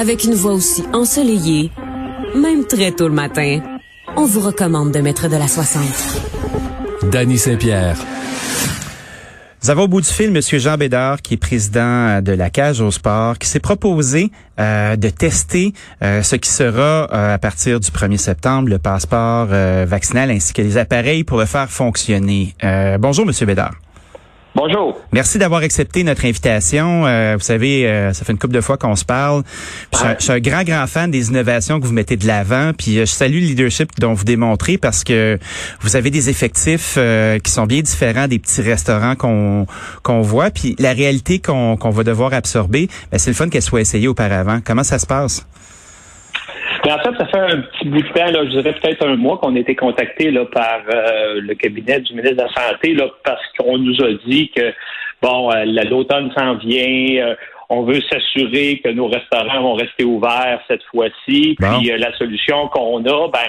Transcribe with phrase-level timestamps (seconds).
[0.00, 1.70] Avec une voix aussi ensoleillée,
[2.34, 3.60] même très tôt le matin,
[4.16, 5.82] on vous recommande de mettre de la 60.
[7.12, 7.98] Danny Saint-Pierre.
[9.62, 10.40] Nous avons au bout du fil M.
[10.40, 15.10] Jean Bédard, qui est président de la Cage au sport, qui s'est proposé euh, de
[15.10, 20.54] tester euh, ce qui sera euh, à partir du 1er septembre le passeport vaccinal ainsi
[20.54, 22.54] que les appareils pour le faire fonctionner.
[22.98, 23.46] bonjour, M.
[23.46, 23.74] Bédard.
[24.54, 24.98] Bonjour.
[25.12, 27.06] Merci d'avoir accepté notre invitation.
[27.06, 29.44] Euh, vous savez, euh, ça fait une couple de fois qu'on se parle.
[29.92, 32.72] Je, suis un grand, grand fan des innovations que vous mettez de l'avant.
[32.76, 35.38] Puis euh, je salue le leadership dont vous démontrez parce que
[35.82, 36.98] vous avez des effectifs
[37.44, 39.66] qui sont bien différents des petits restaurants qu'on
[40.02, 40.50] qu'on voit.
[40.50, 44.08] Puis la réalité qu'on qu'on va devoir absorber, ben, c'est le fun qu'elle soit essayée
[44.08, 44.60] auparavant.
[44.64, 45.46] Comment ça se passe?
[46.88, 49.38] En fait, ça fait un petit bout de temps, là, je dirais peut-être un mois
[49.38, 53.06] qu'on a été contacté là, par euh, le cabinet du ministre de la Santé là,
[53.24, 54.72] parce qu'on nous a dit que
[55.20, 57.24] bon, euh, l'automne s'en vient.
[57.24, 57.34] Euh,
[57.68, 61.56] on veut s'assurer que nos restaurants vont rester ouverts cette fois-ci.
[61.56, 63.46] Puis la solution qu'on a, ben,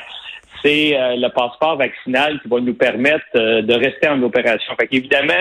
[0.64, 4.76] c'est le passeport vaccinal qui va nous permettre de rester en opération.
[4.80, 5.34] Fait qu'évidemment,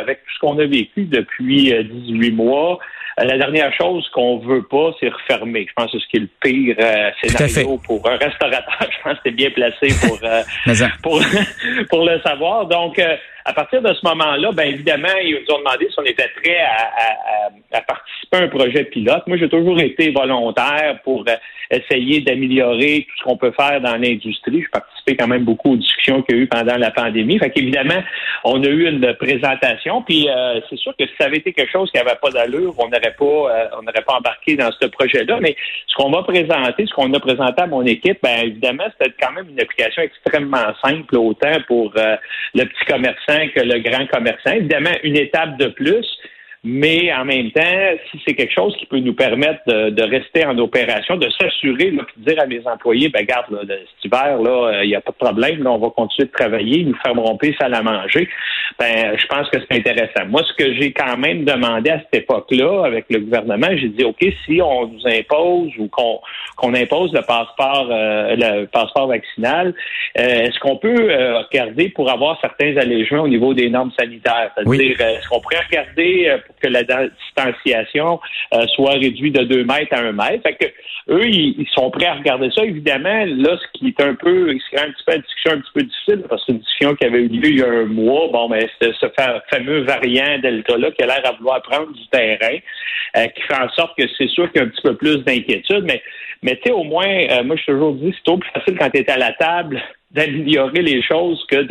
[0.00, 2.84] avec tout ce qu'on a vécu depuis 18 mois, euh,
[3.18, 5.66] la dernière chose qu'on veut pas, c'est refermer.
[5.68, 8.78] Je pense que c'est ce qui est le pire euh, scénario pour un restaurateur.
[8.80, 10.42] Je pense que c'est bien placé pour, euh,
[11.02, 11.20] pour,
[11.90, 12.66] pour le savoir.
[12.66, 12.98] Donc,
[13.44, 16.58] à partir de ce moment-là, ben évidemment, ils nous ont demandé si on était prêt
[17.72, 19.26] à, participer à un projet pilote.
[19.26, 21.34] Moi, j'ai toujours été volontaire pour euh,
[21.70, 24.62] essayer d'améliorer tout ce qu'on peut faire dans l'industrie.
[24.62, 27.38] J'ai participé quand même beaucoup aux discussions qu'il y a eu pendant la pandémie.
[27.38, 28.00] Fait qu'évidemment,
[28.44, 30.02] on a eu une présentation.
[30.02, 32.74] Puis euh, c'est sûr que si ça avait été quelque chose qui n'avait pas d'allure,
[32.78, 35.38] on n'aurait pas, euh, on n'aurait pas embarqué dans ce projet-là.
[35.40, 39.14] Mais ce qu'on va présenter, ce qu'on a présenté à mon équipe, ben évidemment, c'était
[39.20, 44.52] quand même une application extrêmement simple, autant pour le petit commerçant que le grand commerçant.
[44.52, 46.06] Évidemment, une étape de plus,
[46.64, 47.60] mais en même temps,
[48.10, 52.04] si c'est quelque chose qui peut nous permettre de, rester en opération, de s'assurer, de
[52.18, 55.10] dire à mes employés, ben garde, là, cet hiver, là, il euh, n'y a pas
[55.10, 58.28] de problème, là, on va continuer de travailler, nous fermeront plus à la manger.
[58.78, 60.24] Ben, je pense que c'est intéressant.
[60.28, 64.04] Moi, ce que j'ai quand même demandé à cette époque-là avec le gouvernement, j'ai dit,
[64.04, 66.20] OK, si on nous impose ou qu'on
[66.56, 69.74] qu'on impose le passeport, euh, le passeport vaccinal,
[70.18, 71.08] euh, est-ce qu'on peut
[71.50, 74.52] regarder pour avoir certains allégements au niveau des normes sanitaires?
[74.54, 78.20] C'est-à-dire, est-ce qu'on pourrait regarder que la distanciation
[78.54, 80.42] euh, soit réduite de 2 mètres à 1 mètre.
[80.42, 80.66] Fait que
[81.10, 82.64] eux, ils, sont prêts à regarder ça.
[82.64, 85.72] Évidemment, là, ce qui est un peu, ce un petit peu une discussion un petit
[85.74, 87.86] peu difficile, parce que c'est une discussion qui avait eu lieu il y a un
[87.86, 89.06] mois, bon, mais c'est ce
[89.50, 92.56] fameux variant Delta-là qui a l'air à vouloir prendre du terrain,
[93.16, 95.18] euh, qui fait en sorte que c'est sûr qu'il y a un petit peu plus
[95.24, 96.02] d'inquiétude, mais,
[96.42, 98.78] mais tu sais, au moins, euh, moi, je suis toujours dit, c'est toujours plus facile
[98.78, 101.62] quand tu es à la table d'améliorer les choses que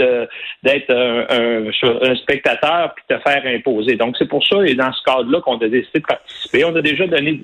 [0.63, 3.95] d'être un, un, spectateur puis te faire imposer.
[3.95, 6.65] Donc c'est pour ça et dans ce cadre-là qu'on a décidé de participer.
[6.65, 7.41] On a déjà donné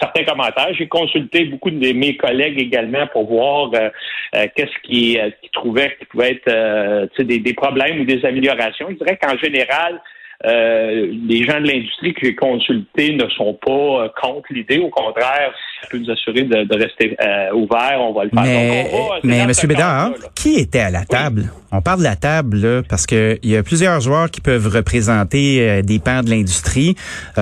[0.00, 0.72] certains commentaires.
[0.74, 3.88] J'ai consulté beaucoup de mes collègues également pour voir euh,
[4.36, 8.88] euh, qu'est-ce qu'ils euh, qui trouvaient qui pouvait être des, des problèmes ou des améliorations.
[8.90, 10.00] Je dirais qu'en général,
[10.44, 14.78] euh, les gens de l'industrie que j'ai consultés ne sont pas euh, contre l'idée.
[14.78, 18.42] Au contraire, ça peut nous assurer de, rester euh, ouvert, on va le faire.
[18.42, 18.90] Mais,
[19.22, 19.52] mais M.
[19.68, 21.44] Bédard, qui était à la table?
[21.70, 24.66] On parle de la table là, parce que il y a plusieurs joueurs qui peuvent
[24.66, 26.96] représenter des pans de l'industrie.
[27.36, 27.40] on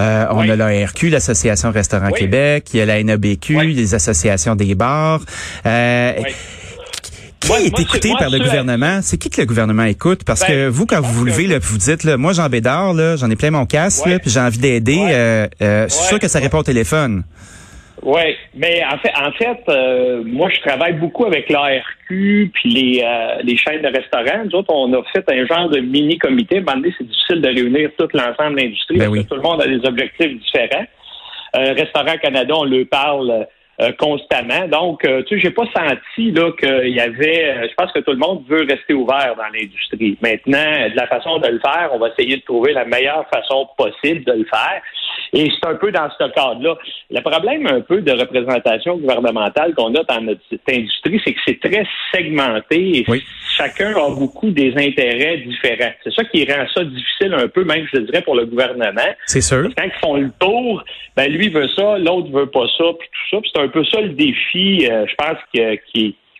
[0.48, 5.20] a l'ARQ, l'Association Restaurant Québec, il y a la NABQ, les associations des bars.
[7.40, 9.00] Qui est écouté par le gouvernement?
[9.02, 10.24] C'est qui que le gouvernement écoute?
[10.24, 12.92] Parce que ben, vous, quand vous vous levez, là, vous dites, là, moi, Jean Bédard,
[12.92, 16.04] là, j'en ai plein mon casque, là, puis j'ai envie d'aider, euh, euh, je suis
[16.04, 17.24] sûr que ça répond au téléphone.
[18.02, 23.04] Oui, mais en fait, en fait, euh, moi, je travaille beaucoup avec l'ARQ puis les,
[23.42, 24.44] les chaînes de restaurants.
[24.44, 26.60] Nous autres, on a fait un genre de mini-comité.
[26.60, 29.60] Bandé, c'est difficile de réunir tout l'ensemble de l'industrie ben parce que tout le monde
[29.60, 30.86] a des objectifs différents.
[31.52, 33.46] Restaurant Canada, on le parle
[33.80, 34.68] euh, constamment.
[34.68, 37.44] Donc, euh, tu sais, j'ai pas senti là qu'il y avait.
[37.48, 40.18] Euh, je pense que tout le monde veut rester ouvert dans l'industrie.
[40.20, 43.68] Maintenant, de la façon de le faire, on va essayer de trouver la meilleure façon
[43.78, 44.82] possible de le faire.
[45.32, 46.76] Et c'est un peu dans ce cadre-là.
[47.10, 51.60] Le problème un peu de représentation gouvernementale qu'on a dans notre industrie, c'est que c'est
[51.60, 53.06] très segmenté et
[53.56, 55.92] chacun a beaucoup des intérêts différents.
[56.04, 59.00] C'est ça qui rend ça difficile un peu, même je dirais, pour le gouvernement.
[59.26, 59.68] C'est sûr.
[59.76, 60.82] quand ils font le tour,
[61.16, 63.48] ben lui veut ça, l'autre veut pas ça, puis tout ça.
[63.52, 65.38] c'est un peu ça le défi, euh, je pense,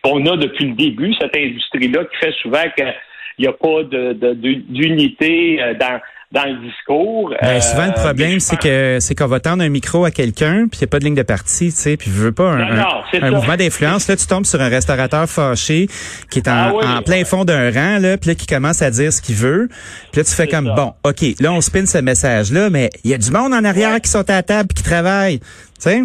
[0.03, 2.93] qu'on a depuis le début, cette industrie-là, qui fait souvent qu'il
[3.39, 5.99] n'y a pas d'unité de, euh, dans
[6.31, 7.33] dans le discours.
[7.41, 10.67] Ben, souvent, le euh, problème, c'est que c'est qu'on va tendre un micro à quelqu'un,
[10.71, 12.51] puis il n'y a pas de ligne de parti, tu sais, puis je veux pas
[12.51, 14.07] un, mouvement d'influence.
[14.07, 15.87] Là, tu tombes sur un restaurateur fâché
[16.29, 19.11] qui est en, ah plein fond d'un rang, là, puis là, qui commence à dire
[19.11, 19.67] ce qu'il veut.
[20.11, 23.13] Puis là, tu fais comme, bon, OK, là, on spin ce message-là, mais il y
[23.13, 25.41] a du monde en arrière qui sont à la table qui travaillent.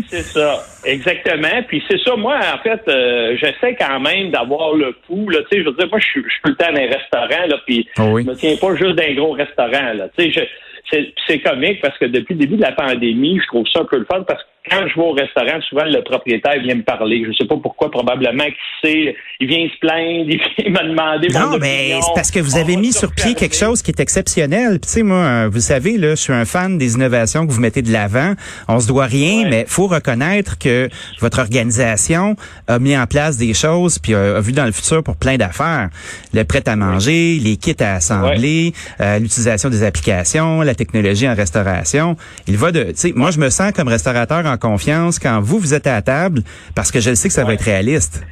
[0.09, 1.63] C'est ça, exactement.
[1.69, 5.29] Puis c'est ça, moi, en fait, euh, j'essaie quand même d'avoir le pouls.
[5.31, 7.47] Là, tu sais, je veux dire, moi, je suis tout le temps dans les restaurants,
[7.47, 8.25] là, puis Oh oui.
[8.25, 9.93] je me tiens pas juste d'un gros restaurant.
[9.95, 10.47] Là, tu sais, je-
[10.91, 13.85] c'est, c'est comique parce que depuis le début de la pandémie, je trouve ça un
[13.85, 16.83] peu le fun parce que quand je vais au restaurant, souvent le propriétaire vient me
[16.83, 17.25] parler.
[17.27, 18.55] Je sais pas pourquoi, probablement qu'il
[18.91, 20.27] sait, il vient se plaindre,
[20.59, 23.57] il vient me demander Non, mais c'est parce que vous avez mis sur pied quelque
[23.57, 24.81] chose qui est exceptionnel.
[24.81, 27.61] Tu sais, moi, euh, vous savez, là, je suis un fan des innovations que vous
[27.61, 28.35] mettez de l'avant.
[28.69, 29.51] On se doit rien, Ouais.
[29.51, 30.89] mais faut reconnaître que
[31.21, 32.37] votre organisation
[32.69, 35.37] a mis en place des choses, puis a, a vu dans le futur pour plein
[35.37, 35.89] d'affaires.
[36.33, 41.35] Le prêt à manger, les kits à assembler, euh, l'utilisation des applications, la technologie en
[41.35, 42.17] restauration.
[42.47, 45.59] Il va de, tu sais, moi, je me sens comme restaurateur en confiance quand vous,
[45.59, 46.41] vous êtes à la table,
[46.75, 48.25] parce que je sais que ça va être réaliste.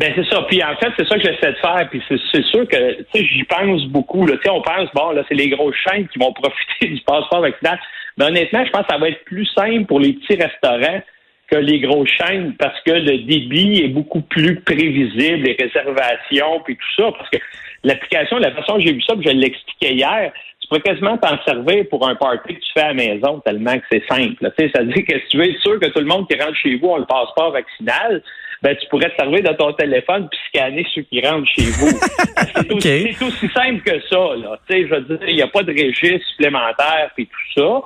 [0.00, 0.40] Ben c'est ça.
[0.48, 1.86] Puis en fait, c'est ça que j'essaie de faire.
[1.90, 4.26] Puis c'est, sûr que tu sais, j'y pense beaucoup.
[4.26, 4.36] Là.
[4.38, 7.42] Tu sais, on pense bon là, c'est les grosses chaînes qui vont profiter du passeport
[7.42, 7.78] vaccinal.
[8.16, 11.02] Mais honnêtement, je pense que ça va être plus simple pour les petits restaurants
[11.48, 16.76] que les grosses chaînes parce que le débit est beaucoup plus prévisible, les réservations puis
[16.76, 17.12] tout ça.
[17.18, 17.38] Parce que
[17.84, 20.32] l'application, la façon dont j'ai vu ça, puis je l'expliquais hier,
[20.70, 23.84] pourrais quasiment t'en servir pour un party que tu fais à la maison tellement que
[23.90, 24.52] c'est simple.
[24.56, 26.28] Tu sais, ça veut dire que si tu veux être sûr que tout le monde
[26.28, 28.22] qui rentre chez vous a le passeport vaccinal,
[28.62, 31.88] ben tu pourrais te servir de ton téléphone puis scanner ceux qui rentrent chez vous.
[32.80, 34.36] c'est, aussi, simple que ça.
[34.36, 34.58] Là.
[34.68, 37.82] Tu sais, je veux dire, il n'y a pas de registre supplémentaire puis tout ça.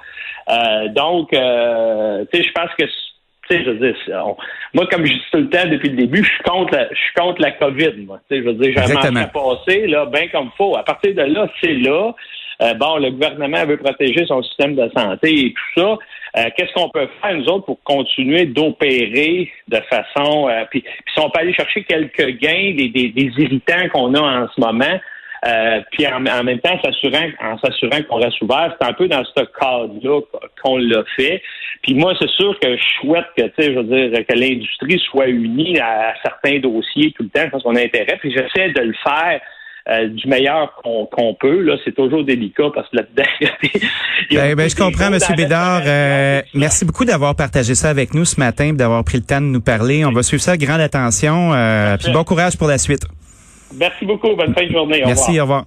[0.50, 3.96] Euh, donc, euh, tu sais, je pense que tu sais, je veux dire,
[4.26, 4.36] on-
[4.72, 6.98] moi, comme je dis tout le temps depuis le début, je suis contre la, je
[6.98, 8.18] suis contre la COVID, moi.
[8.28, 9.28] Tu sais, je veux dire, j'aimerais Exactement.
[9.28, 10.76] passer, là, bien comme faut.
[10.76, 12.14] À partir de là, c'est là.
[12.62, 15.98] Euh, bon, le gouvernement veut protéger son système de santé et tout ça.
[16.36, 20.48] Euh, Qu'est-ce qu'on peut faire, nous autres, pour continuer d'opérer de façon...
[20.48, 24.20] euh, puis, si on peut aller chercher quelques gains des, des, des irritants qu'on a
[24.20, 25.00] en ce moment,
[25.46, 29.08] euh, puis en, en même temps, s'assurant, en s'assurant qu'on reste ouvert, c'est un peu
[29.08, 30.20] dans ce cadre-là
[30.62, 31.42] qu'on l'a fait.
[31.82, 34.98] Puis moi, c'est sûr que je souhaite que, tu sais, je veux dire, que l'industrie
[35.10, 38.16] soit unie à, certains dossiers tout le temps, parce qu'on a intérêt.
[38.20, 39.40] Puis j'essaie de le faire
[39.88, 41.60] euh, du meilleur qu'on peut.
[41.60, 45.18] Là, c'est toujours délicat parce que là-dedans, a Ben, ben, je comprends, M.
[45.36, 45.82] Bédard.
[45.86, 49.40] Euh, merci beaucoup d'avoir partagé ça avec nous ce matin, et d'avoir pris le temps
[49.40, 50.04] de nous parler.
[50.04, 51.52] On va suivre ça avec grande attention.
[51.52, 53.02] Euh, puis bon courage pour la suite.
[53.76, 54.34] Merci beaucoup.
[54.36, 55.02] Bonne fin de journée.
[55.02, 55.38] Au Merci, revoir.
[55.38, 55.64] au revoir.